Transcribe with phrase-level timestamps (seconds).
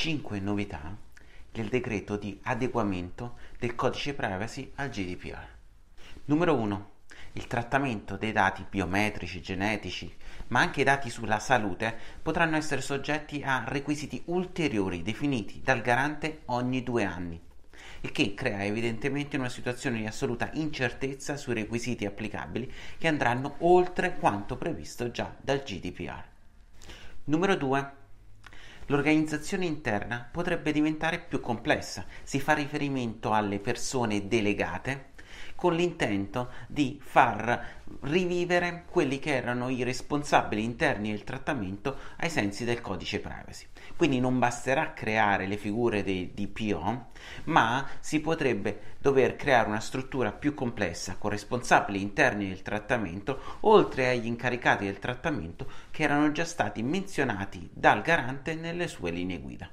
[0.00, 0.96] 5 novità
[1.50, 5.44] del decreto di adeguamento del codice privacy al GDPR.
[6.26, 6.90] Numero 1.
[7.32, 10.14] Il trattamento dei dati biometrici, genetici,
[10.48, 16.42] ma anche i dati sulla salute potranno essere soggetti a requisiti ulteriori definiti dal garante
[16.44, 17.40] ogni due anni,
[18.02, 24.14] il che crea evidentemente una situazione di assoluta incertezza sui requisiti applicabili che andranno oltre
[24.14, 26.22] quanto previsto già dal GDPR.
[27.24, 27.97] Numero 2.
[28.90, 32.06] L'organizzazione interna potrebbe diventare più complessa.
[32.22, 35.10] Si fa riferimento alle persone delegate
[35.54, 42.64] con l'intento di far rivivere quelli che erano i responsabili interni del trattamento ai sensi
[42.64, 43.66] del codice privacy.
[43.96, 47.06] Quindi non basterà creare le figure dei DPO,
[47.44, 54.08] ma si potrebbe dover creare una struttura più complessa con responsabili interni del trattamento, oltre
[54.10, 59.68] agli incaricati del trattamento che erano già stati menzionati dal garante nelle sue linee guida.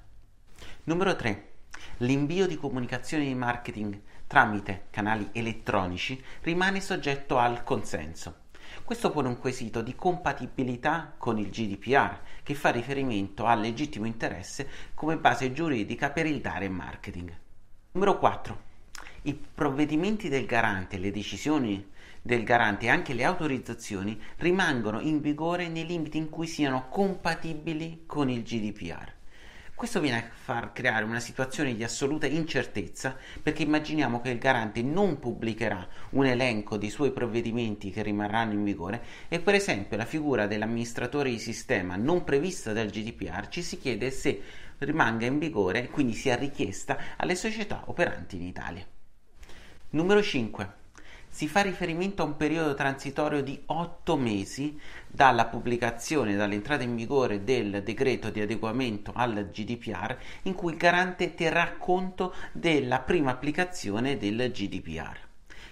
[0.85, 1.54] Numero 3.
[1.97, 8.43] L'invio di comunicazioni di marketing tramite canali elettronici rimane soggetto al consenso.
[8.83, 14.67] Questo pone un quesito di compatibilità con il GDPR, che fa riferimento al legittimo interesse
[14.93, 17.35] come base giuridica per il dare marketing.
[17.91, 18.61] Numero 4.
[19.23, 25.67] I provvedimenti del garante, le decisioni del garante e anche le autorizzazioni rimangono in vigore
[25.67, 29.13] nei limiti in cui siano compatibili con il GDPR.
[29.75, 34.81] Questo viene a far creare una situazione di assoluta incertezza perché immaginiamo che il garante
[34.81, 40.05] non pubblicherà un elenco dei suoi provvedimenti che rimarranno in vigore e per esempio la
[40.05, 44.41] figura dell'amministratore di sistema non prevista dal GDPR ci si chiede se
[44.77, 48.85] rimanga in vigore e quindi sia richiesta alle società operanti in Italia.
[49.89, 50.83] Numero 5
[51.35, 57.43] si fa riferimento a un periodo transitorio di otto mesi dalla pubblicazione, dall'entrata in vigore
[57.43, 64.17] del decreto di adeguamento al GDPR, in cui il garante terrà conto della prima applicazione
[64.17, 65.17] del GDPR.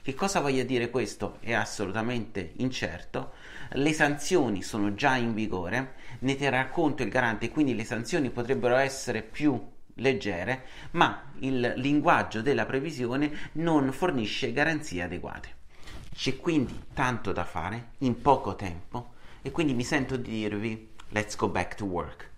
[0.02, 3.32] Che cosa voglia dire questo è assolutamente incerto.
[3.70, 8.76] Le sanzioni sono già in vigore, ne terrà conto il garante, quindi le sanzioni potrebbero
[8.76, 15.62] essere più leggere, ma il linguaggio della previsione non fornisce garanzie adeguate.
[16.14, 21.36] C'è quindi tanto da fare in poco tempo e quindi mi sento di dirvi let's
[21.36, 22.32] go back to work.